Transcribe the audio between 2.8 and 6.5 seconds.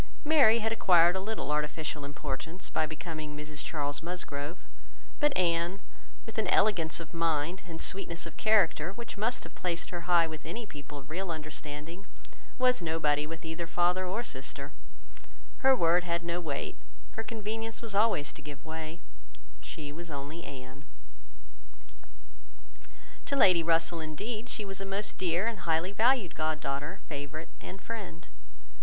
becoming Mrs Charles Musgrove; but Anne, with an